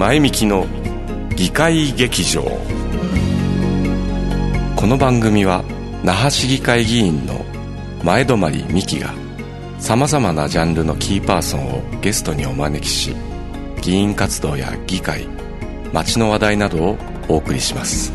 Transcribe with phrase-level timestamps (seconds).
[0.00, 0.66] 前向きの
[1.36, 2.40] 議会劇場。
[4.74, 5.62] この番組は
[6.02, 7.44] 那覇市議会議員の
[8.02, 8.38] 前泊
[8.72, 9.12] 美樹が
[9.78, 13.14] さまざまなジャンルのキーパーソンをゲストにお招きし
[13.82, 15.28] 議員活動や議会
[15.92, 16.98] 街の話題などを
[17.28, 18.10] お送りします。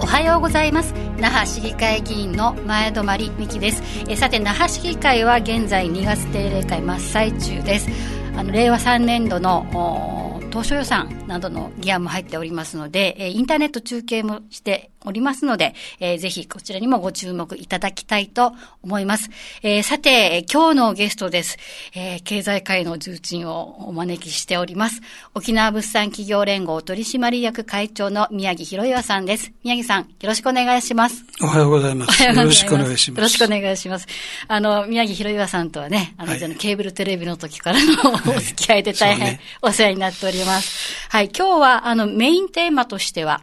[0.00, 0.94] おはようございます。
[1.18, 3.06] 那覇市議会議員の前泊
[3.38, 3.82] 美樹です。
[4.08, 7.90] えさて那覇市議会は現在2月定例会真っ最中です。
[8.34, 11.21] あの令和3年度の当初予算。
[11.32, 19.30] などの議案も入っておりますので、えインターネット中継もしておりますので、えー、ぜひこちらにもご注目いただきたいと思います。
[19.62, 21.56] えー、さて、今日のゲストです。
[21.94, 25.00] えー、経済界の重鎮をお招きしております。
[25.34, 29.52] 沖縄物産企業連合取締役会長の宮城博岩さんです。
[29.64, 31.24] 宮城さん、よろしくお願いします。
[31.40, 32.22] おはようございます。
[32.22, 33.18] よろしくお願いします。
[33.18, 34.06] よろしくお願いします。
[34.48, 41.08] あの、宮城博岩さんとはね、あの、はい、ケーブルテレビの時からの お付き合いで大変お世話になっております。
[41.08, 43.42] はい、はい今日は、あの、メインテーマとしては、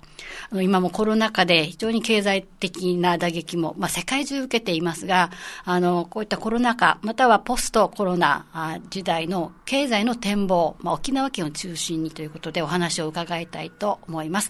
[0.52, 5.32] あの今もコロナ禍で非常に経済的な打撃も、まあ、世界中受けていますが、
[5.64, 8.46] あの、こういったコロナ禍、またはポストコロナ
[8.90, 14.50] 時代の経済の展望、まあ、沖縄県を中心にということでお話を伺いたいと思います。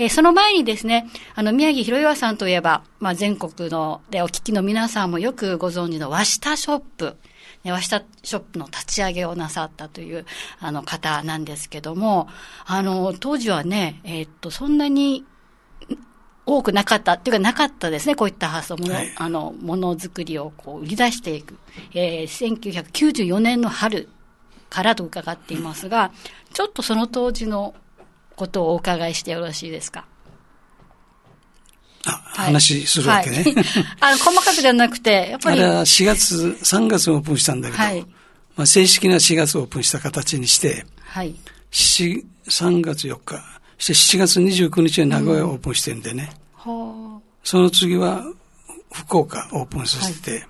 [0.00, 7.16] えー、その前にですね、あの、宮城博岩さんといえば、まあ、全国のでお聞きの皆さんもよくご存知の和下ショップ、
[7.64, 10.26] 和下ショップの立ち上げをなさったという
[10.60, 12.28] あの方なんですけども、
[12.66, 15.24] あの、当時はね、えー、っと、そんなに
[16.46, 21.58] 多くなかったっていうかなかったですね、こういった発想も、はい、あの、ものづくりをこう売り出していく。
[21.94, 24.08] えー、1994年の春
[24.68, 26.12] からと伺っていますが、
[26.52, 27.74] ちょっとその当時の
[28.36, 30.04] ことをお伺いしてよろしいですか？
[32.10, 33.42] 話するわけね。
[33.42, 33.54] はい、
[34.00, 35.60] あの、細かくではなくて、やっぱり。
[35.60, 38.00] あれは4月、3月オープンしたんだけど、はい、
[38.56, 41.34] まあ正式な4月オープンした形にして、はい。
[41.72, 42.24] 3
[42.80, 43.42] 月4日、
[43.78, 46.30] そして7月29日は名古屋オープンしてるんでね。
[46.66, 48.24] うん、その次は
[48.92, 50.46] 福岡オープンさせて、はい、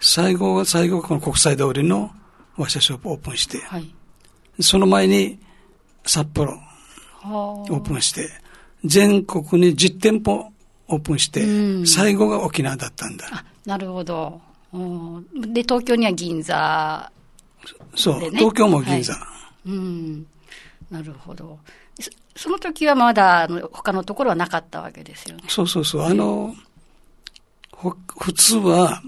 [0.00, 2.10] 最後は最後この国際通りの
[2.56, 3.94] 和社ショップオープンして、はい、
[4.60, 5.38] その前に
[6.04, 6.58] 札幌
[7.24, 8.28] オープンして、
[8.84, 10.49] 全国に10店舗
[10.90, 13.26] オープンして、最後が沖縄だったんだ。
[13.32, 14.40] あ、なるほど。
[15.52, 17.10] で、東京には銀座、
[17.64, 19.14] ね、そう、東京も銀座。
[19.14, 19.18] は
[19.66, 20.26] い、うん。
[20.90, 21.58] なるほど。
[22.36, 25.44] その時はまだ、あの、他のところはなかったわけですよね。
[25.48, 26.02] そうそうそう。
[26.02, 26.54] あの、
[28.18, 29.02] 普通は、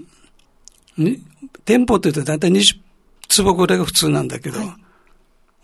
[1.65, 2.77] 店舗って言うと大体20
[3.27, 4.67] 坪ぐらいが普通なんだけど、はい、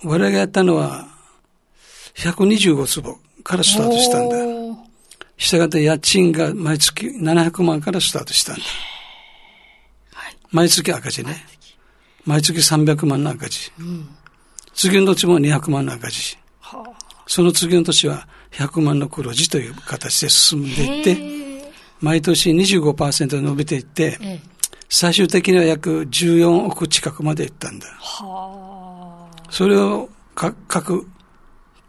[0.03, 1.07] 我々がやったのは、
[2.15, 4.58] 125坪からスタートしたんだ。
[5.39, 8.61] したがって家賃が毎月700万からスタートしたんだ。
[10.13, 11.37] はい、毎月赤字ね。
[12.25, 13.71] 毎月300万の赤字。
[13.79, 14.09] うん、
[14.75, 16.37] 次の年も200万の赤字。
[16.59, 21.17] はあ、その次の年は100万の黒字という形で進んでいって、
[22.01, 24.41] 毎年25%伸びていって、
[24.89, 27.87] 最終的には約14億近くまでいったんだ。
[27.87, 31.07] はあ、それを各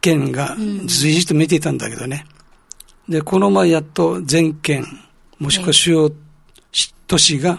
[0.00, 0.56] 県が
[0.87, 2.27] 随時と見ていたんだけどね。
[3.10, 4.87] うんで、この前やっと全県、
[5.41, 6.10] もしくは主要
[7.09, 7.59] 都市が、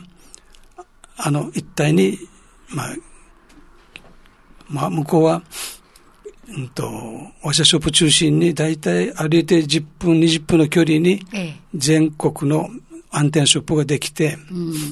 [1.18, 2.18] あの、一体に、
[2.70, 2.96] まあ、
[4.70, 5.44] まあ、向こうは、
[6.48, 6.90] うんと、
[7.44, 11.22] ワシャショップ中心に、だいたい歩いて10分、20分の距離に、
[11.76, 12.70] 全国の
[13.10, 14.38] アンテナショップができて、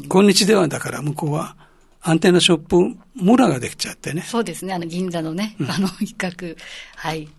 [0.09, 1.55] 今日ではだから向こうは、
[2.01, 4.23] アンテナショップ村ができちゃってね。
[4.23, 6.55] そうですね、あの銀座のね、うん、あの一角。
[6.97, 7.29] はい。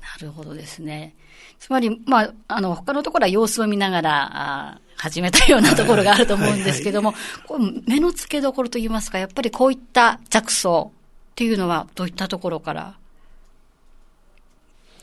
[0.00, 1.14] なるほどですね。
[1.62, 10.90] つまり、まあ、あの、他のところは様子を見ながら、あ始めたようなところがあると思うんですけども、はいはい、目の付けどころといいますか、やっぱりこういった着想
[11.30, 12.96] っていうのは、どういったところから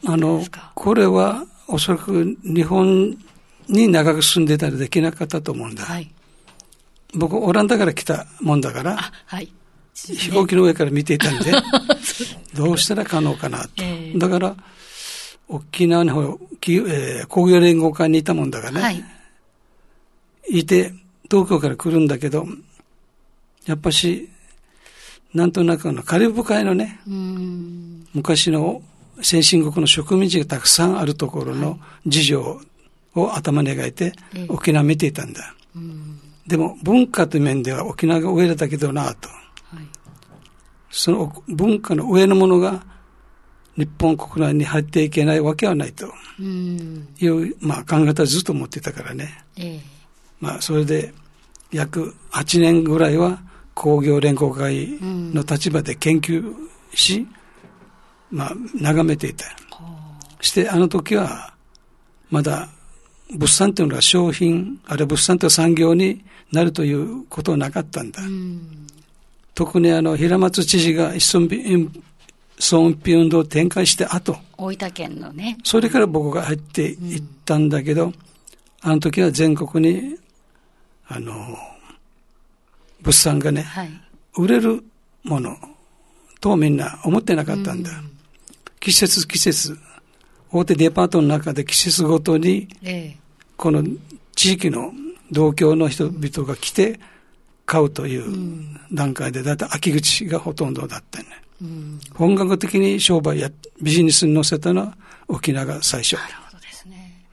[0.05, 0.43] あの、
[0.75, 3.17] これはおそらく日本
[3.69, 5.85] に長く住んでたらできなかったと思うんだ。
[5.85, 6.11] はい、
[7.13, 9.53] 僕、オランダから来たもんだから、はい、
[9.94, 11.53] 飛行機の上から見ていたんで、
[12.53, 13.69] どうしたら可能かなと。
[13.77, 14.55] えー、だから、
[15.50, 18.81] 沖縄の方、えー、工業連合会にいたもんだからね。
[18.81, 19.04] はい。
[20.50, 20.94] いて、
[21.30, 22.48] 東京から来るんだけど、
[23.66, 24.30] やっぱし、
[25.34, 27.00] なんとなくのカリブ海のね、
[28.13, 28.81] 昔の
[29.22, 32.62] 先進国の植民地がたくさんあるところの事情
[33.16, 34.13] を頭に描いて、
[34.48, 35.56] 沖縄見ていたんだ。
[36.48, 39.30] でも文化という面では沖縄が上だけどなと。
[39.30, 39.86] はい、
[40.90, 42.84] その文化の上のものが
[43.79, 46.07] 日本国内に入っていけないわけはないと
[46.41, 49.41] いう、まあ、考え方をずっと持ってたからね。
[49.55, 49.79] ええ、
[50.41, 51.13] まあ、それで
[51.71, 53.39] 約8年ぐらいは
[53.73, 56.53] 工業連合会の立場で研究
[56.93, 57.25] し、
[58.29, 59.45] まあ、眺めていた。
[60.41, 61.53] して、あの時は、
[62.29, 62.67] まだ、
[63.31, 68.21] 物産というのは商品、あるいは物産という産業になるということはなかったんだ。
[69.53, 71.25] 特にあの、平松知事が一
[72.59, 74.38] 村損費運動を展開して後。
[74.57, 75.57] 大分県のね。
[75.63, 78.13] それから僕が入っていったんだけど、うん、
[78.81, 80.17] あの時は全国に、
[81.07, 81.33] あの、
[83.01, 83.89] 物産がね、はい、
[84.38, 84.83] 売れる
[85.23, 85.56] もの
[86.41, 87.91] とみんな思ってなかったんだ。
[87.91, 88.11] うん、
[88.79, 89.77] 季節季節、
[90.51, 92.67] 大手デパートの中で季節ごとに、
[93.55, 93.83] この
[94.35, 94.91] 地域の
[95.31, 97.00] 同郷の人々が来て
[97.65, 98.25] 買うという
[98.91, 101.25] 段階で、だいたい秋口がほとんどだったね。
[101.61, 103.50] うん、本格的に商売や
[103.81, 104.97] ビジネスに乗せたのは
[105.27, 106.15] 沖縄が最初。
[106.15, 107.25] なるほどですね。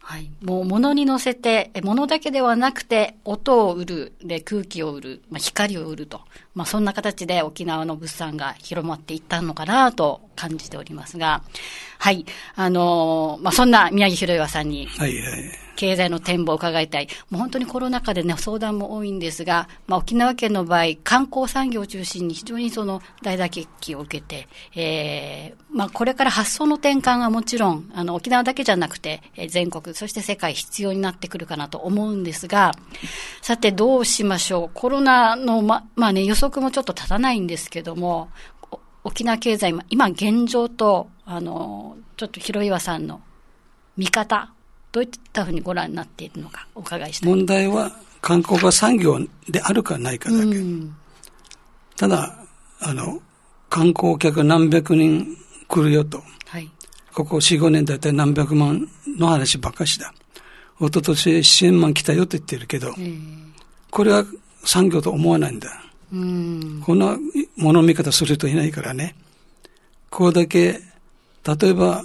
[0.00, 0.30] はい。
[0.42, 6.20] もう物に乗せて、物だけではなくて、音を売る、で空気を売る、まあ、光を売ると。
[6.54, 11.42] まあそんな形で沖縄の物産が広まっていったのかなと感じておりますが、
[11.98, 12.26] はい。
[12.54, 15.63] あのー、まあそんな宮城博岩さんに、はいはい。
[15.76, 17.08] 経済の展望を伺いたい。
[17.30, 32.72] もう本当にコロナ禍でね、相談も多いんですが、まあ、沖縄県の場合、観光産業を中心に非常にその大打撃を受けて、えー、まあ、これから発想の転換がもちろん、あの、沖縄だけじゃなくて、え全国、そして世界必要になってくるかなと思うんですが、
[33.42, 34.70] さてどうしましょう。
[34.72, 38.28] コロナの、ま、まあね、予測もちょっと立たないんですけども、
[39.04, 43.20] 沖縄経済、今現状と、あの、ちょっと広岩さんの
[43.98, 44.53] 見方、
[44.94, 49.18] どういったふうにご覧になっているのかお伺いしたい問題は観光が産業
[49.48, 50.44] であるかないかだけ。
[50.44, 50.96] うん、
[51.96, 52.38] ただ、
[52.80, 53.20] あの、
[53.68, 55.36] 観光客何百人
[55.66, 56.22] 来るよと。
[56.46, 56.70] はい、
[57.12, 58.88] ここ4、5年だいたい何百万
[59.18, 60.14] の話ばっかしだ。
[60.80, 62.94] 一昨年1000万来たよと言ってるけど、
[63.90, 64.24] これは
[64.64, 65.68] 産業と思わないんだ。
[66.12, 67.18] うん、こんな
[67.56, 69.16] 物見方する人いないからね。
[70.08, 70.80] これだけ、
[71.44, 72.04] 例えば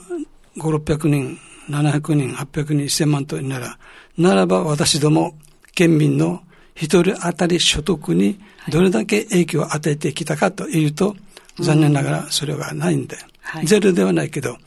[0.57, 1.39] 5、600人
[1.69, 3.77] 700人、800人、1000万となら、
[4.17, 5.35] ならば私ども
[5.75, 6.41] 県民の
[6.75, 8.39] 一人当たり所得に
[8.69, 11.15] どれだけ影響を与えてきたかというと、
[11.59, 14.57] 残念ながらそれはないんで、はい、ゼロではないけど、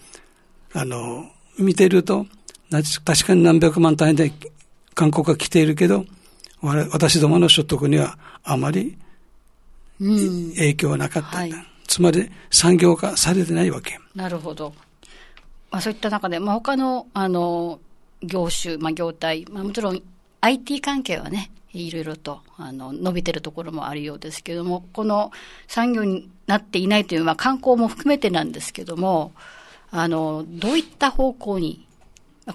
[0.75, 1.26] あの、
[1.58, 2.26] 見てると、
[3.05, 4.32] 確かに何百万単位で
[4.94, 6.05] 韓国が来ているけど、
[6.62, 8.96] 私どもの所得にはあまり
[9.98, 11.52] 影響はなかった、はい、
[11.87, 13.98] つまり産業化されてないわけ。
[14.14, 14.72] なるほど。
[15.72, 17.80] まあ、そういった中で、まあ、他の、あの、
[18.22, 20.02] 業種、まあ、業態、まあ、もちろん
[20.42, 25.32] IT 関係はね、いろいろと、あの、伸びてるところもあるようですけれども、この
[25.66, 29.32] 産業になっていないというのは観光も含めてなんですけども、
[29.90, 31.86] あの、どういった方向に、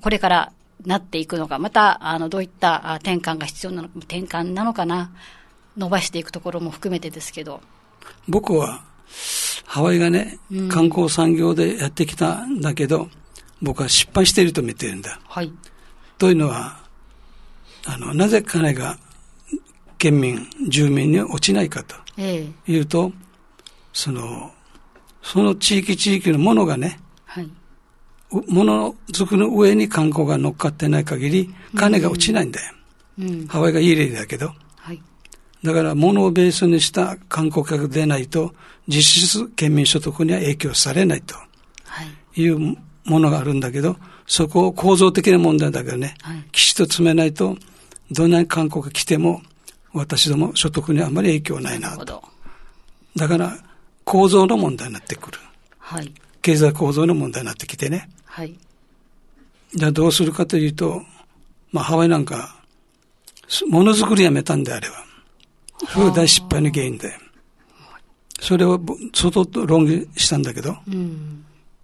[0.02, 0.52] これから
[0.86, 5.12] なっていくのか、また、あの、どういった転換が必要なのか、転換なのかな、
[5.76, 7.62] 伸ばしていくところも含めてですけど。
[8.28, 8.84] 僕は、
[9.68, 13.10] ハワイがね、観光産業でやってきたんだけど、
[13.62, 15.20] 僕は失敗していると見てるんだ。
[15.26, 15.52] はい。
[16.18, 16.80] というのは、
[17.86, 18.98] あの、なぜ彼が
[19.98, 23.28] 県民、住民に落ちないかというと、ええ、
[23.92, 24.52] その、
[25.22, 27.50] その地域地域のものがね、はい。
[28.32, 32.74] ものづくの上に観光が乗っかってない限り、金が落ちないんだよ。
[33.20, 34.54] うん、ハワイがいい例だけど。
[35.64, 38.54] だから物をベースにした観光客でないと、
[38.88, 41.36] 実質県民所得には影響されないと
[42.36, 43.98] いうものがあるんだけど、
[44.28, 47.58] そこを構造的な問題だからね、はい、きちっと詰めないと、
[48.12, 49.42] どんなに観光が来ても、
[49.94, 52.24] 私ども所得にはあまり影響ないなと。
[53.16, 53.58] だから、
[54.04, 55.40] 構造の問題になってくる。
[55.80, 56.14] はい。
[56.42, 58.10] 経済構造の問題になってきてね。
[58.26, 58.54] はい。
[59.74, 61.02] じゃあどうするかというと、
[61.72, 62.56] まあハワイなんか、
[63.70, 65.07] ものづくりやめたんであれば、
[65.86, 67.14] それが大失敗の原因で。
[68.40, 68.80] それを
[69.14, 71.44] 相当論議したんだけど、うん、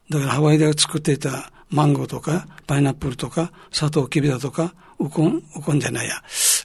[0.10, 6.16] だからハワイで作っていたマンゴーとか、パイナップルとか、サトウキビだとか、ウコン、ウコンじゃないや、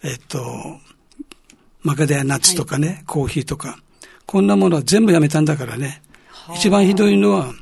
[0.04, 0.38] えっと、
[1.82, 3.78] マカデアナッツとかね、はい、コーヒーとか、
[4.26, 6.02] こんなものは全部やめたんだからね。
[6.54, 7.52] 一番ひどいのは、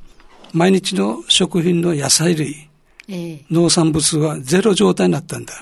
[0.53, 2.69] 毎日の食品の野菜類、
[3.09, 5.55] えー、農産物はゼロ状態になったんだ。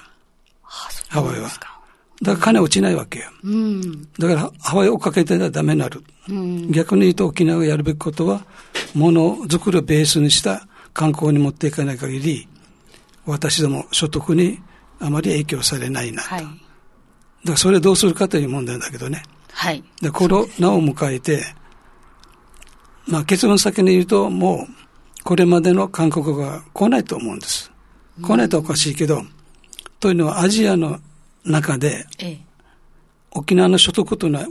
[1.08, 1.50] ハワイは。
[2.22, 3.26] だから金落ちないわけよ。
[3.42, 6.02] うん、だからハワイを追っかけてたらダメになる。
[6.28, 8.44] うん、逆に言うと沖縄がやるべきことは、
[8.94, 12.48] ものづくりをベースにした観光に持っていかない限り、
[13.26, 14.60] 私ども所得に
[15.00, 16.28] あまり影響されないなと。
[16.28, 16.58] はい、だか
[17.46, 19.22] らそれどうするかという問題だけどね。
[19.52, 19.82] はい。
[20.00, 21.44] で、コロナを迎えて、
[23.06, 27.70] まあ結論先に言うと、もう、これまでの韓国が来ないと思うんです。
[28.22, 29.28] 来ないとおかしいけど、うん、
[30.00, 31.00] というのはアジアの
[31.44, 32.40] 中で、ええ、
[33.32, 34.46] 沖縄の所得というのは、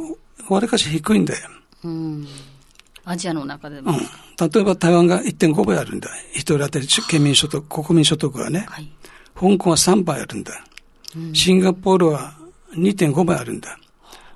[0.50, 1.50] わりかし低いんだよ。
[1.83, 2.27] うん、
[3.05, 3.91] アジアの中でも。
[3.91, 3.97] うん。
[3.97, 6.09] 例えば台湾が1.5倍あるんだ。
[6.31, 8.65] 一人当たり県民所得、国民所得はね。
[8.69, 8.89] はい。
[9.35, 10.53] 香港は3倍あるんだ。
[11.33, 12.33] シンガポールは
[12.75, 13.77] 2.5倍あるんだ。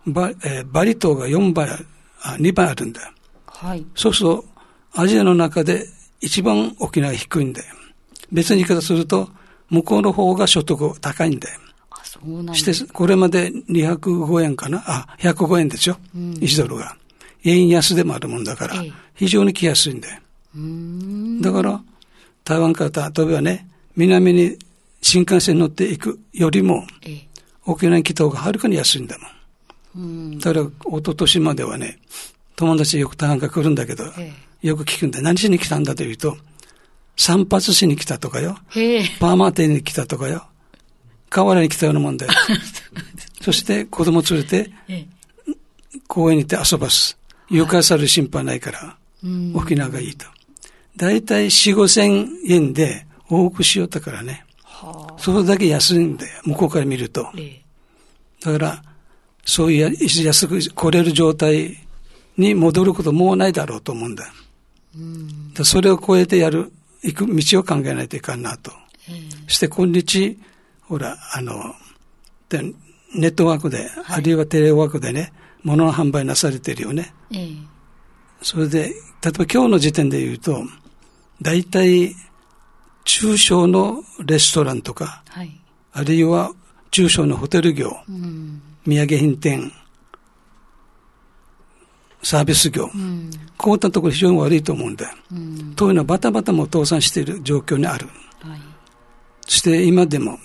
[0.05, 1.87] バ,、えーバリ島が4倍ある、
[2.21, 3.13] あ、2倍あるんだ。
[3.45, 3.85] はい。
[3.95, 4.45] そうすると、
[4.93, 5.85] アジアの中で
[6.21, 7.75] 一番沖縄が低いんだよ。
[8.31, 9.29] 別に言い方すると、
[9.69, 11.59] 向こうの方が所得高いんだよ。
[12.53, 14.83] して、これまで205円かな？
[14.85, 15.97] あ、105円ですよ。
[16.15, 16.95] 1ドルが。
[17.43, 20.21] 円安でもあるもんだからええ、非常に来やすいんだよ。
[21.41, 21.81] だから、
[22.43, 24.57] 台湾から例えばね、南に
[25.01, 27.27] 新幹線乗っていくよりも、ええ。
[27.65, 29.17] 沖縄に来た方がはるかに安いんだ
[29.95, 30.05] もん。
[30.05, 30.39] うん。
[30.39, 31.99] だから、一昨年まではね、
[32.55, 35.21] 友達よく台湾から来るんだけど、えよく聞くんだ。
[35.21, 36.37] 何しに来たんだというと、
[37.15, 38.57] 散髪しに来たとかよ。
[39.19, 40.47] パーマ店に来たとかよ。
[41.29, 42.31] 河原に来たようなもんだよ。
[43.41, 45.17] そして子供連れてええ。
[46.07, 47.17] 公園に行って遊ばす。
[47.49, 49.53] 床さる心配ないから、うん。
[49.55, 50.25] 沖縄がいいと。
[50.95, 54.45] だいたい4、5千円で多くしよったからね。
[54.63, 55.21] はあ。
[55.21, 56.41] それだけ安いんだよ。
[56.43, 57.29] 向こうから見ると。
[57.37, 57.61] ええ。
[58.43, 58.83] だから、
[59.45, 59.91] そういうや
[60.25, 61.77] 安く来れる状態
[62.37, 64.31] に戻ることもうないだろうと思うんだ。
[65.53, 66.71] だそれを超えてやる、
[67.03, 68.71] 行く道を考えないといかんなと。
[69.09, 69.29] ええ。
[69.47, 70.37] そして今日、
[70.87, 71.75] ほら、あの、
[72.49, 72.61] で
[73.15, 77.13] ネットワークで、あるいはテレワークでね、物の販売なされてるよね。
[77.31, 77.47] ええ。
[78.41, 80.63] それで、例えば今日の時点で言うと、
[81.41, 82.15] 大体、
[83.03, 85.59] 中小のレストランとか、はい。
[85.93, 86.51] あるいは
[86.91, 88.61] 中小のホテル業、うん。
[88.85, 89.71] 土産品店、
[92.21, 93.31] サービス業、うん。
[93.57, 95.17] こういったところ非常に悪いと思うんだよ。
[95.31, 95.73] うん。
[95.75, 98.07] というのはバタバタも倒産している状況にある。
[98.41, 98.59] はい。
[99.41, 100.37] そして今でも、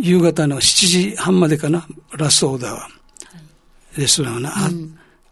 [0.00, 1.86] 夕方の7時半までかな、
[2.16, 2.88] ラストオーダーは。
[3.96, 4.70] レストランはな、あ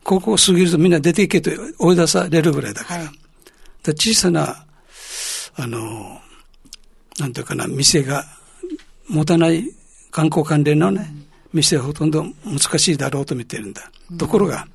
[0.02, 3.04] ここを過ぎるとみんな出ていけと追い出されるぐらいだから。
[3.04, 3.24] はい
[3.92, 4.64] 小さな、
[5.56, 6.18] あの、
[7.18, 8.24] なんていうかな、店が
[9.08, 9.70] 持たない
[10.10, 11.12] 観光関連のね、
[11.52, 13.90] 店はほとんど難しいだろうと見てるんだ。
[14.18, 14.66] ところが、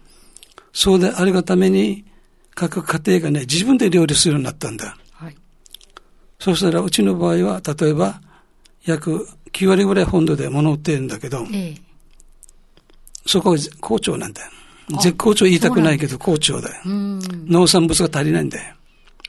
[0.74, 2.05] そうであるがために、
[2.53, 4.98] 各家庭がね、自分で料理するようになったんだ。
[5.13, 5.36] はい。
[6.39, 8.22] そうしたら、うちの場合は、例えば、
[8.86, 11.82] 約9割ぐらい本土で物を売ってるんだけど、ええ。
[13.25, 14.50] そこは好調なんだよ。
[15.01, 16.82] 絶好調言いたくないけど好調だよ。
[16.86, 17.20] うん。
[17.48, 18.75] 農産物が足りないんだよ。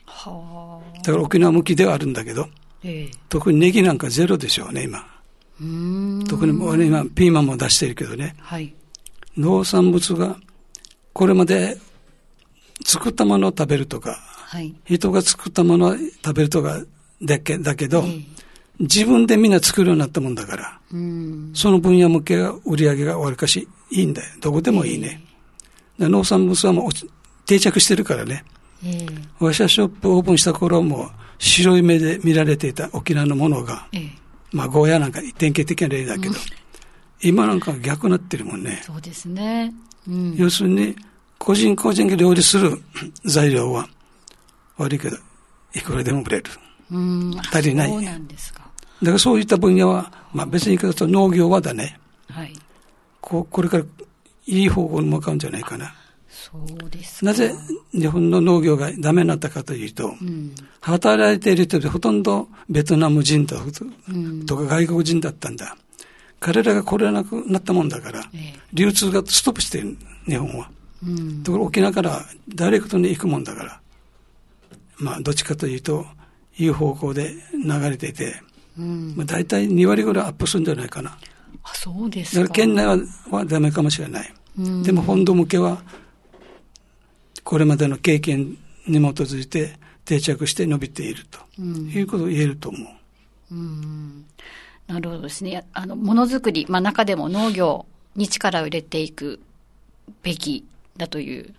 [0.05, 0.97] はあ。
[1.03, 2.47] だから沖縄向きではあるんだけど、
[2.83, 3.11] ええ。
[3.29, 5.05] 特にネギなんかゼロでしょうね、今。
[5.59, 6.27] うーん。
[6.27, 8.73] 特に俺今、ピーマンも出してるけどね、はい。
[9.37, 10.37] 農産物が、
[11.13, 11.77] これまで
[12.85, 14.73] 作ったものを食べるとか、はい。
[14.85, 16.81] 人が作ったものを食べるとか
[17.21, 18.41] だけだけど、ええ
[18.79, 21.51] 自分でみんな作るようになったもんだから、うん。
[21.53, 24.27] その分野向けが売り上げがわりかしいいんだよ。
[24.39, 25.21] どこでもいいね。
[25.99, 26.91] で農産物はもう
[27.45, 28.43] 定着してるからね。
[28.83, 29.05] ええ。
[29.39, 34.09] ワシャショップオープンした頃も白い目で見られていた沖縄のものが、ええ。
[34.51, 36.35] まあゴーヤなんか典型的な例だけど、
[37.21, 38.81] 今なんか逆になってるもんね。
[38.83, 39.73] そうですね。
[40.07, 40.35] うん。
[40.35, 40.95] 要するに、
[41.37, 42.81] 個人個人が料理する
[43.25, 43.87] 材料は、
[44.77, 45.17] 悪いけど、
[45.75, 46.43] いくらでも売れる。
[46.91, 47.35] うん。
[47.51, 48.60] 足りないそうなんですか。
[49.01, 52.53] だからそういった分野は、まあ別に言い方と農業はだね、はい。
[53.19, 53.83] ここれから
[54.45, 55.93] いい方向に向かうんじゃないかな。
[56.29, 57.25] そうですか。
[57.27, 57.53] なぜ
[57.91, 60.53] 日本の農業がダメになったかというと、うん。
[60.81, 63.57] 働いている人でほとんどベトナム人と
[64.09, 64.45] うん。
[64.45, 65.77] とか外国人だったんだ。
[66.39, 68.59] 彼らが来れなくなったもんだから、ええ。
[68.73, 70.69] 流通がストップしている、日本は。
[71.05, 71.43] うん。
[71.43, 73.81] ところ沖縄からダイレクトに行くもんだから、
[74.97, 76.05] まあどっちかというと、
[76.57, 78.41] いい方向で流れていて、
[78.77, 79.13] うん。
[79.15, 81.17] まあ、大体2割ぐらいアップするんじゃないかな。
[81.63, 82.41] あ、そうですか。
[82.41, 82.97] だから県内は
[83.29, 84.33] はダメかもしれない。
[84.59, 85.81] うんでも本土向けは、
[87.43, 93.55] これまでの経験に基づいて定着して伸びていると、うんいうことを言えると思う。
[93.55, 94.25] うん
[94.87, 95.65] なるほどですね。
[95.73, 97.85] あの、ものづくり、まあ中でも農業
[98.15, 99.39] に力を入れていく
[100.21, 100.65] べき
[100.97, 101.53] だという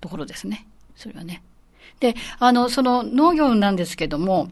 [0.00, 0.66] ところですね。
[0.96, 1.42] それはね。
[2.00, 4.50] で、あの、その農業なんですけども、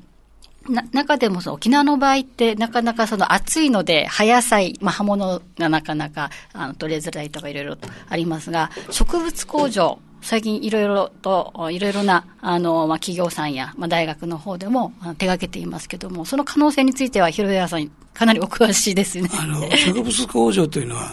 [0.68, 19.30] な、中でもその沖縄の場合ってなかなかその暑いので葉野菜、まあ葉物がなかなかあの取れづらいとかいろいろとありますが、植物工場、最近いろいろと、いろいろな、あの、まあ企業さんや、まあ大学の方でも手掛けていますけども、その可能性については広谷さんかなりお詳しいですよね。
[19.32, 21.12] あの、植物工場というのは、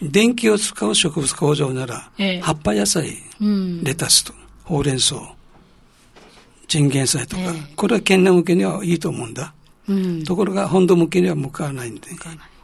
[0.00, 3.84] 電気を使う植物工場なら、ええ葉っぱ野菜、うん。
[3.84, 4.32] レタスと、
[4.64, 5.16] ほうれん草、
[6.72, 9.52] チンゲン菜とか、ええこれは県内向けにはいいと思うんだ。
[9.88, 10.24] うん。
[10.24, 12.08] ところが本土向けには向かわないんで、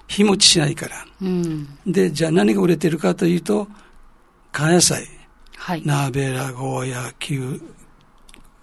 [0.07, 1.05] 日持ちしないから。
[1.21, 1.69] うん。
[1.87, 3.69] で、じゃあ何が売れてるかというと、
[4.51, 5.05] 夏野菜、
[5.59, 5.83] はい。
[5.85, 7.61] ナーベラ、ゴーヤ、キュ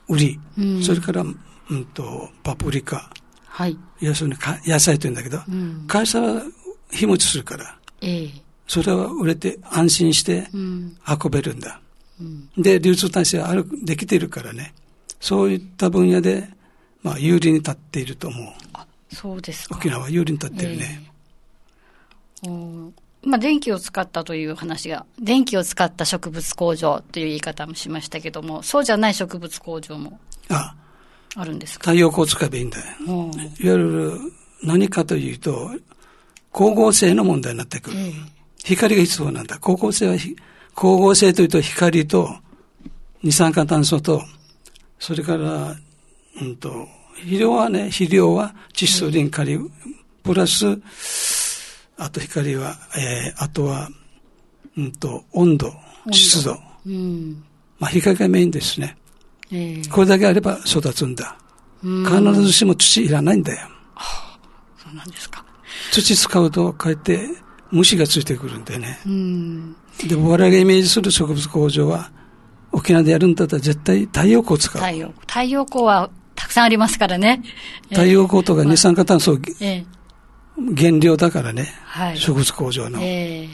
[0.07, 3.11] ウリ、うんそれから、うんと、パプリカ、
[3.45, 3.77] はい。
[3.99, 5.85] 要するにか野菜というんだけど、うん。
[5.87, 6.41] 会社は
[6.89, 8.29] 日持ちするから、ええ。
[8.67, 10.97] それは売れて安心してうん。
[11.07, 11.79] 運べるんだ。
[12.19, 12.49] うん。
[12.63, 14.73] で、流通体制ある、できてるからね。
[15.19, 16.47] そういった分野で、
[17.03, 18.53] まあ、有利に立っていると思う。
[18.73, 19.75] あ、そうですか。
[19.77, 21.01] 沖縄は有利に立ってるね。
[22.43, 22.91] ええお
[23.23, 30.19] まあ、電気を使ったという話が、電気を使った植物工場という言い方もしましたけども、そうじゃない植物工場も
[30.49, 30.75] あ、
[31.35, 31.85] あるんですか？
[31.91, 32.85] 太陽光を使えばいいんだよ。
[33.07, 34.11] おいわゆる
[34.63, 35.71] 何かというと、
[36.53, 37.97] 光合成の問題になってくる。
[37.97, 38.13] ええ
[38.63, 39.55] 光が必要なんだ。
[39.57, 40.35] 光合成はひ、
[40.75, 42.35] 光合成というと光と
[43.21, 44.23] 二酸化炭素と、
[44.99, 45.75] それから、
[46.41, 49.71] うんと、肥料はね、肥料は窒素リンカリウム、
[50.23, 50.65] プラス、
[51.97, 53.89] あと光は、えー、あとは、
[54.77, 55.73] うんと、温度、
[56.11, 56.57] 湿度。
[56.85, 57.43] うん。
[57.79, 58.97] まあ、光がメインですね。
[59.51, 61.37] ええこれだけあれば育つんだ。
[61.83, 63.67] うん必ずしも土いらないんだよ。
[64.77, 65.45] そうなんですか。
[65.91, 67.29] 土使うと、かえって
[67.71, 68.99] 虫がついてくるんでね。
[69.05, 69.75] うん。
[70.07, 72.11] でも我々がイメージする植物工場は、
[72.75, 74.81] 沖縄でやるんだったら絶対太陽光を使う。
[74.81, 77.41] 太陽、太陽光はたくさんありますからね。
[77.43, 77.47] え
[77.91, 79.85] え太陽光とか二酸化炭素ええ
[80.77, 81.73] 原料だからね。
[81.85, 82.17] はい。
[82.17, 82.99] 植物工場の。
[83.01, 83.49] ええ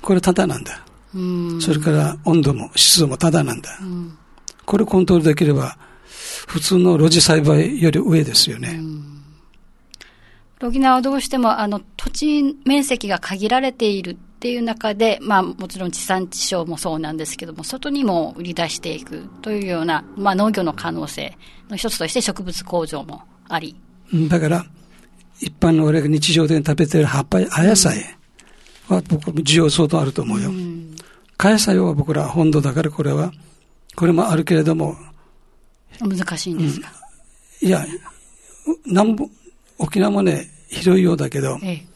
[0.00, 0.82] これただなんだ。
[1.14, 1.60] うん。
[1.60, 3.78] それから温度も湿度もただなんだ。
[3.80, 4.18] うん
[4.64, 5.76] これコントロールできれば、
[6.46, 8.80] 普通の露地栽培より上ですよね。
[10.62, 23.76] 沖縄はどうしてもあの土地面積が限られているっていう中で、まあもちろん地産地消もそうなんですけども、外にも売り出していくというような、まあ農業の可能性の一つとして植物工場もあり。
[24.12, 24.66] うんだから、
[25.38, 28.02] 一般の俺が日常的に食べてる葉っぱや葉野菜
[28.88, 30.50] は僕も需要相当あると思うよ。
[30.50, 30.96] うん
[31.38, 33.30] 葉野菜は僕ら本土だからこれは、
[33.94, 34.96] これもあるけれども、
[36.00, 36.92] 難しいんですか？
[37.60, 37.86] いや、
[38.86, 39.26] 南部、
[39.78, 41.86] 沖縄もね、広いようだけど、ええ。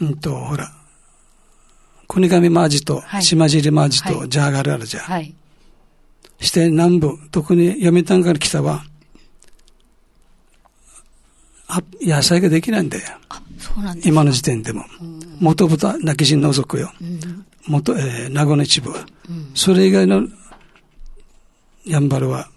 [0.00, 0.68] うんと、ほら、
[2.10, 5.04] 国神マージとはい島尻マージはいとジャーガルあるじゃん。
[5.04, 5.32] はい。
[6.40, 8.82] して南部、特に読谷から北は、
[11.68, 13.04] あ野菜ができないんだよ。
[13.28, 14.08] あ、そうなんですか。
[14.08, 14.84] 今の時点でも。
[15.38, 16.90] 元豚、泣き人除くよ。
[17.00, 17.46] うん。
[17.68, 19.06] 元、えー、名護の一部は。
[19.28, 19.50] うん。
[19.54, 20.26] それ以外の
[21.84, 22.48] やんばるは、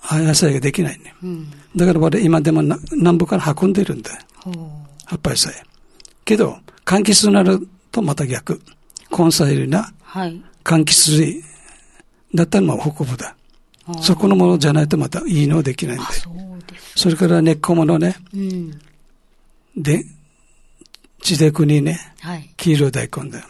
[0.00, 1.14] 葉野菜ができないね。
[1.22, 1.50] うん。
[1.76, 4.20] だから俺今でもな南部から運んでるんだよ。
[5.04, 5.52] 葉っぱ野菜。
[6.24, 8.60] けど、柑橘になるとまた逆。
[9.16, 10.40] 根菜類なはい。
[10.64, 11.42] 柑橘類
[12.34, 13.36] だったらもう北部だ。
[14.02, 16.20] そこのものじゃないとまたいいのはできないんだあ、よ。
[16.20, 16.34] そう
[16.66, 16.92] です。
[16.96, 18.80] それから根っこものね、うん。
[19.76, 20.04] で、
[21.22, 22.50] 地でくにね、はい。
[22.56, 23.46] 黄色い大根だよ。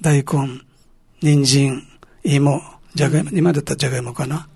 [0.00, 0.60] 大根、
[1.20, 1.82] 人参、
[2.24, 2.62] 芋、
[2.94, 4.48] じゃがいも、今だったらじゃがいもかな。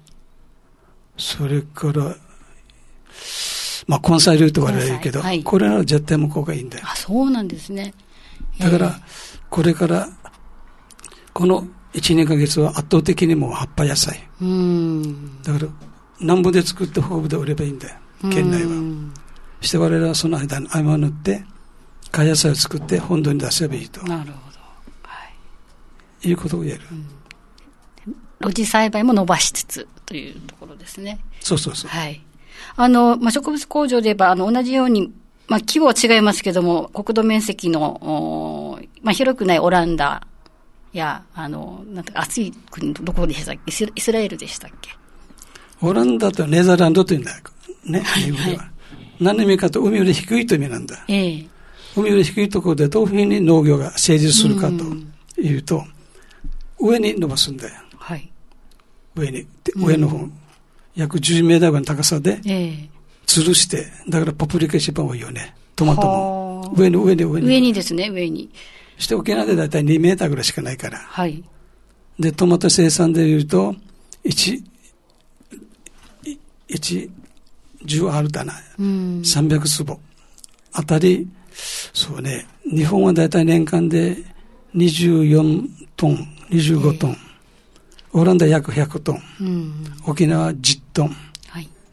[1.18, 2.16] それから、
[3.86, 6.84] まあ根菜類と言われるけど、はいこれなら絶対向こうがいいんだよ。
[6.90, 7.94] あ、そうなんですね。
[8.58, 9.00] だから、
[9.50, 10.08] これから、
[11.32, 14.28] この1、2ヶ月は圧倒的にもう葉っぱ野菜。
[15.42, 15.68] だから、
[16.20, 17.96] 南部で作って北部で売ればいいんだよ。
[18.30, 18.68] 県内は。
[18.68, 19.14] うん
[19.60, 21.44] して我々はその間に合間を縫って、
[22.12, 24.58] 葉野菜を作って本土に出せばいいとなるほど。
[25.02, 25.24] は
[26.22, 26.28] い。
[26.28, 26.80] いうことを言える。
[28.40, 31.18] 露地栽培も伸ばしつつというところですね。
[31.40, 31.90] そうそうそう。
[31.90, 32.22] はい。
[32.76, 35.12] あの、まあ、植物工場で言えば、あの、同じように、
[35.48, 40.26] まあ、規模は違いますけども、国土面積の、まあ、広くないオランダ
[40.92, 43.60] や、あの、なんて暑い国、どこでしたっけ？
[43.66, 44.90] イスイスラエルでしたっけ？
[45.82, 47.42] オランダとネザーランドというんだよ。
[47.84, 48.70] ね、英語では。
[49.20, 51.04] 何の意味かと海より低いという意味なんだ。
[51.08, 51.46] ええ
[51.96, 55.84] 海より低いところでどういうふうに農業が成立するかというと、
[56.80, 57.74] 上に伸ばすんだよ。
[57.96, 58.30] はい。
[59.14, 59.46] 上に。
[59.64, 60.26] で上の方、
[60.94, 62.88] 約10メーターぐらいの高さでええ
[63.26, 65.54] 吊るして、だからパプリカ一番多いよね。
[65.74, 66.60] トマトも。
[66.60, 67.46] はあ上に上に上に。
[67.46, 68.50] 上にですね、上に。
[68.98, 70.98] して沖縄でだいたい2メーターぐらいしかないから。
[70.98, 71.42] はい。
[72.18, 73.74] で、トマト生産でいうと、
[74.24, 74.62] 1、
[76.68, 77.10] 1、
[77.84, 78.54] 10あるだな。
[78.78, 79.20] うん。
[79.20, 80.00] 300坪。
[80.72, 81.28] あたり、
[81.92, 84.16] そうね、日本はだいたい年間で
[84.74, 87.16] 24トン、25トン。
[88.12, 89.22] オランダ約100トン。
[89.40, 89.74] うん。
[90.06, 91.16] 沖縄10トン。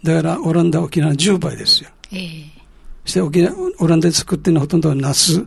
[0.03, 0.15] はい。
[0.15, 1.89] だからオランダ、沖縄10倍ですよ。
[2.11, 2.63] ええ
[3.05, 5.45] そして沖縄、オランダで作ってるのはほとんどはナス、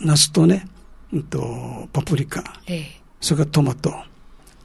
[0.00, 0.66] ナスとね、
[1.12, 3.92] うんと、パプリカ、ええそれからトマト、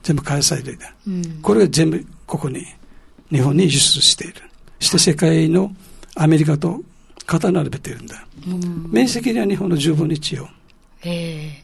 [0.02, 0.94] 全部海菜類だ。
[1.08, 1.42] うん。
[1.42, 2.66] これが全部ここに、
[3.30, 4.36] 日本に輸出している。
[4.80, 5.72] して世界の
[6.16, 6.80] アメリカと
[7.26, 8.26] 肩並べてるんだ。
[8.48, 10.50] うん面積には日本の10分の1よ。
[11.04, 11.64] え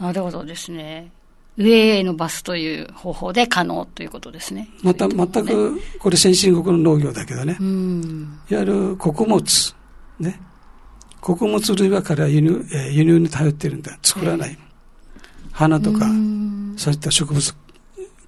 [0.00, 1.10] えなるほどですね。
[1.56, 4.68] 上へ伸ばすという方法で可能ということですね。
[4.82, 7.56] また、全く、これ先進国の農業だけどね。
[7.58, 8.38] うん。
[8.50, 9.74] いわゆる穀物。
[10.18, 10.40] ね。
[11.20, 13.98] 穀物類は彼は輸入、えー輸入に頼ってるんだ。
[14.02, 14.58] 作らない。
[15.52, 17.54] 花とかう、んそういった植物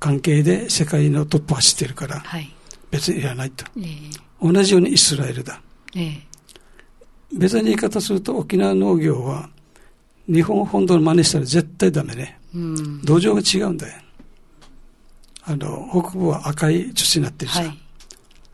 [0.00, 2.50] 関係で世界のトップを走ってるから、はい。
[2.90, 3.64] 別にいらないと。
[3.78, 3.86] ええ
[4.40, 5.60] 同じようにイスラエルだ。
[5.94, 6.28] ええ
[7.36, 9.50] 別に言い方すると沖縄農業は
[10.26, 12.37] 日本本土の真似したら絶対ダメね。
[12.54, 13.00] うん。
[13.02, 13.94] 土壌が違うんだよ。
[15.44, 17.60] あの、北部は赤い土になってるさ。
[17.60, 17.78] はい。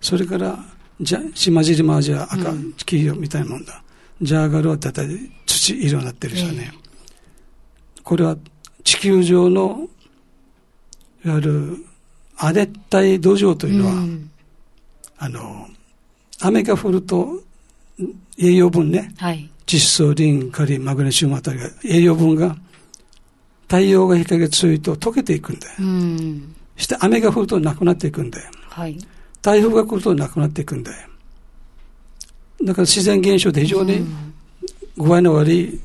[0.00, 0.58] それから、
[1.00, 3.82] じゃ、島尻マージは赤、うん黄色みたいなもんだ。
[4.22, 5.08] ジャーガルはだいたい
[5.46, 6.72] 土色になってるさね。
[8.02, 8.36] これは
[8.84, 9.88] 地球上の、
[11.24, 11.84] いわゆる、
[12.36, 14.30] 亜熱帯土壌というのは、うん
[15.18, 15.66] あの、
[16.40, 17.40] 雨が降ると
[18.38, 19.48] 栄養分ね、はい。
[19.66, 22.56] 窒素、リン、カリ、マグネシウムあたりが、栄養分が、
[23.68, 25.74] 太陽が光が強いと溶けていくんだよ。
[25.80, 26.54] うん。
[26.76, 28.50] そして雨が降るとなくなっていくんだよ。
[28.68, 28.98] はい。
[29.42, 31.08] 台風が来るとなくなっていくんだよ。
[32.64, 34.06] だから自然現象で非常に
[34.96, 35.80] 具合の悪い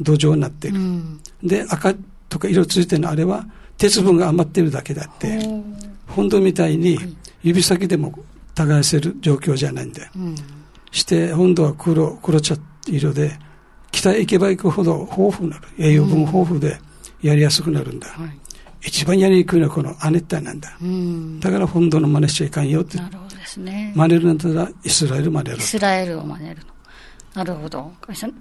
[0.00, 0.78] 土壌になっている。
[0.78, 1.20] うん。
[1.42, 1.94] で、赤
[2.28, 5.40] とか色ついてるのあれは鉄分が余ってるだけだって、
[6.06, 6.98] 本土みたいに
[7.42, 8.18] 指先でも
[8.54, 10.10] 耕せる状況じゃないんだよ。
[10.16, 10.34] うん。
[10.90, 13.38] して本土は黒、黒茶色で、
[13.92, 15.68] 北へ行けば行くほど豊富になる。
[15.78, 16.78] 栄養分豊富で
[17.22, 18.08] やりやすくなるんだ。
[18.08, 18.30] はい。
[18.82, 20.76] 一番やりにくいのはこの亜熱帯なんだ。
[20.80, 21.40] うん。
[21.40, 22.96] だから本土の真似しちゃいかんよって。
[22.96, 23.92] なるほどですね。
[23.94, 25.60] 真似るんだったらイスラエル真似ろイ。
[25.60, 26.62] スラエルを真似るの。
[27.34, 27.92] なるほど。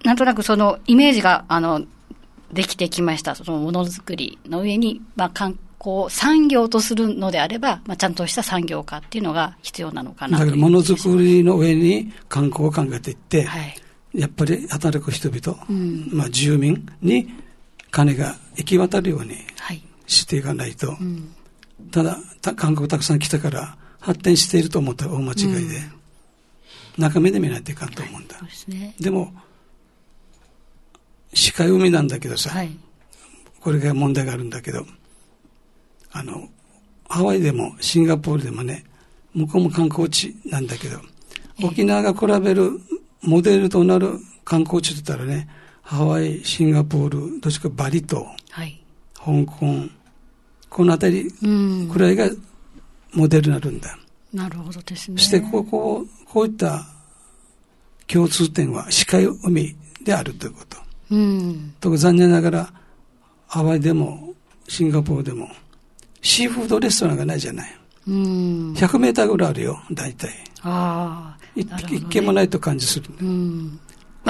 [0.04, 1.82] なんとなくそのイメージが、あの、
[2.52, 3.36] できてきました。
[3.36, 13.76] そのものづくりの上に、まあ観光、産業とするのであれば、まあちゃんとした産業化っていうのが必要なのかなだからものづくりの上に観光を考えていって、はい。
[14.14, 16.10] やっぱり働く人々、うん。
[16.12, 17.30] まあ住民に
[17.92, 19.82] 金が行き渡るようにはい。
[20.08, 21.34] していかないと、うん。
[21.92, 25.82] ただ、た観光たくさん来たから発展していると思ったら大間違いで、
[26.98, 28.38] 中身で見ないといかんと思うんだ。
[28.38, 28.96] そうですね。
[29.00, 29.34] でも、
[31.34, 32.76] 視界海なんだけどさ、はい。
[33.62, 34.86] これが問題があるんだけど、
[36.12, 36.48] あの、
[37.08, 38.86] ハワイでもシンガポールでもね、
[39.34, 41.00] 向こうも観光地なんだけど、え
[41.64, 42.80] え沖縄が比べる
[43.22, 44.14] モデルとなる
[44.46, 45.50] 観光地といったらね、
[45.90, 48.80] ハワイ、シンガポール、どっちかバリ島、はい。
[49.16, 49.90] 香港、
[50.70, 51.90] この辺りうん。
[51.90, 52.30] くらいが
[53.12, 53.98] モデルになるんだ。
[54.32, 55.18] なるほどですね。
[55.18, 56.86] そしてここ、こういった
[58.06, 60.78] 共通点は視界海であるということ。
[61.10, 61.74] うん。
[61.80, 62.74] と残念ながら、
[63.48, 64.36] ハワイでも
[64.68, 65.50] シンガポールでも、
[66.22, 67.76] シーフードレストランがないじゃない。
[68.08, 68.74] うん。
[68.74, 70.30] 100メーターぐらいあるよ、大体。
[70.62, 71.40] ああ。
[71.56, 73.10] 一ね一軒もないと感じする。
[73.22, 73.80] うん。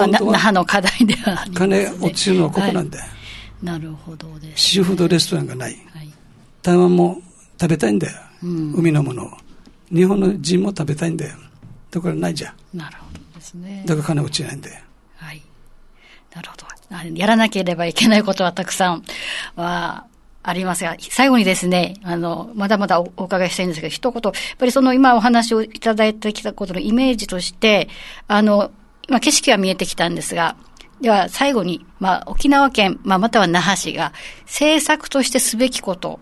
[0.08, 1.86] まあ、那覇の課題ではありますね。
[1.86, 3.06] 金落ちるのはここなんだよ。
[3.62, 4.62] なるほどです。
[4.62, 5.72] シーフードレストランがない。
[5.94, 6.10] はい。
[6.62, 7.22] 台湾も
[7.60, 8.18] 食べたいんだよ。
[8.44, 8.74] うん。
[8.74, 9.32] 海のものを。
[9.92, 11.36] 日本の人も食べたいんだよ。
[11.92, 12.78] だからないじゃん。
[12.78, 13.84] なるほどですね。
[13.86, 14.82] だから金落ちないんだよ。
[15.18, 15.42] はい。
[16.34, 16.66] なるほど。
[16.92, 19.04] あやらなければいけないことはたくさん
[19.56, 20.06] は
[20.42, 27.90] ありますが、最後にですね、あの、まだまだおお伺いしたいんですけど、一言、やっぱりその今お話をいただいてきたことのイメージとして、
[28.28, 28.72] あの、
[29.10, 30.56] 今景色は見えてきたんですが、
[31.02, 34.14] では最後に、まあ沖縄県、まあまたは那覇市が
[34.46, 36.20] 政策としてすべきこと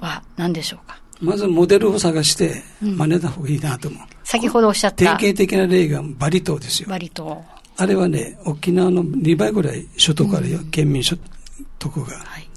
[0.00, 1.00] は何でしょうか？
[1.20, 4.06] まずモデルを探して真似た方がいいなと思う。
[4.24, 6.88] 先ほどおっしゃっ典た型的な例がバリ島ですよ。
[6.88, 7.44] バリ島。
[7.76, 11.16] あれはね、沖縄の2倍ぐらい所得あるよ、県民所
[11.78, 12.18] 得が。
[12.18, 12.48] はい。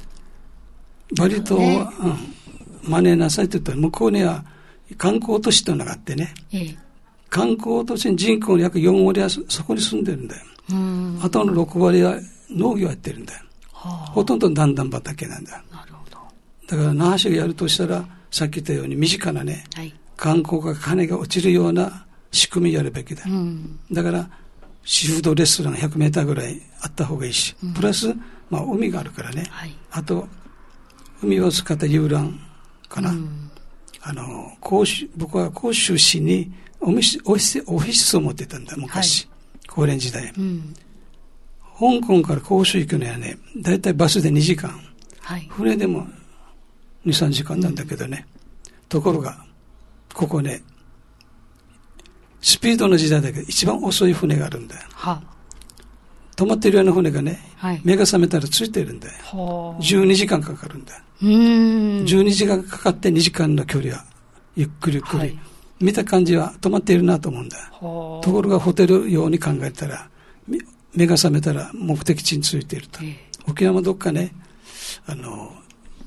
[1.17, 1.93] バリ島は、
[2.83, 4.43] うん、真似なさいって言ったら、向こうには
[4.97, 6.77] 観光都市というのがあってね、ええ。
[7.29, 10.45] 観光都市に人口の約4割はそそこに住んでるんだよ。
[10.71, 11.19] うん。
[11.21, 12.15] あとの6割は
[12.49, 13.43] 農業やってるんだよ。
[13.71, 15.61] はほとんど段々畑なんだよ。
[15.71, 16.17] あ、なるほど。
[16.67, 19.93] だから那覇市がやるとしたら、さっき言ったように身近なね、はい。
[20.15, 23.23] 観光が金が落ちるような仕組みやるべきだ。
[23.25, 23.79] うん。
[23.91, 24.29] だから、
[24.83, 28.13] シーフードレストランが100メーターぐらいあった方がいいし、プラス、
[28.49, 29.45] まあ海があるからね。
[29.49, 29.75] はい。
[29.91, 30.27] あと、
[31.21, 32.39] 海を使った遊覧
[32.87, 33.11] かな。
[33.11, 33.51] うん。
[34.01, 39.27] あの、甲州、僕は甲州市にオフィス、オフィス、オフィスを持ってたんだ、昔。
[39.67, 40.31] 高齢時代。
[40.37, 40.73] うん。
[41.79, 44.79] 香港から甲州行くのはね、だいたいバスで2時間。
[45.21, 45.47] はい。
[45.51, 46.07] 船でも
[47.05, 48.25] 2、3時間なんだけどね。
[48.89, 49.45] ところが、
[50.13, 50.63] ここね、
[52.41, 54.81] スピードの時代だけど一番遅い船があるんだよ。
[54.93, 55.21] は。
[56.35, 57.81] 止まってるような船がね、はい。
[57.83, 59.13] 目が覚めたらついてるんだよ。
[59.23, 59.81] はあ。
[59.81, 61.03] 12時間かかるんだよ。
[61.21, 62.05] うーん。
[62.05, 64.05] 12時間かかって2時間の距離は、
[64.55, 65.19] ゆっくりゆっくり。
[65.19, 65.39] はい
[65.79, 67.57] 見た感じは止まっているなと思うんだ。
[67.57, 68.25] はあ。
[68.25, 70.09] ところがホテルように考えたら、
[70.47, 70.59] み
[70.95, 72.99] 目が覚めたら目的地に着いていると。
[73.03, 74.33] ええ沖縄もどっかね、
[75.05, 75.53] あの、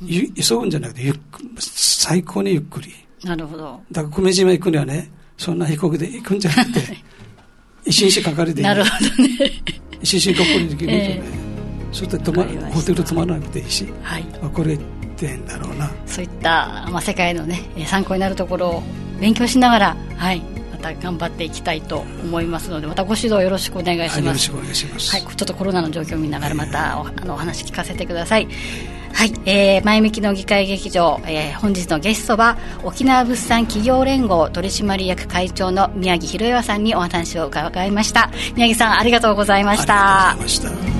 [0.02, 2.92] ゆ急ぐんじゃなくてゆっく、最高にゆっくり。
[3.24, 3.80] なるほど。
[3.90, 6.80] だから久米島行くにはね、そんな飛行機で行くんじゃなくて、
[7.86, 8.66] 一日かかりでいい。
[8.66, 9.38] なるほどね。
[10.02, 11.22] 一日どこにできるとね、
[11.92, 14.22] そして泊まわかりましたホテル泊まらなくていいし、はい。
[14.42, 14.78] まあ、これっ
[15.16, 15.90] てんだろうな。
[16.06, 18.82] そういった、まあ、世界のね、えー参考になるところを
[19.20, 20.42] 勉強しながら、はい。
[20.72, 24.34] また頑張っていきたいと思いますので、またご指導よろしくお願いしはい、よます。
[24.34, 25.12] ろしくお願いします。
[25.12, 28.48] はい、ちょっとコロナの状況を見ながらまたおあのお話聞かせてください。
[29.12, 38.30] はい、えー、前向きの議会劇場、えー、本日のゲストは沖縄物産企業連合取締役会長の宮城博岩さんにお話を伺いました。
[38.54, 40.30] 宮城さんありがとうございました。
[40.30, 40.99] ありがとうございました。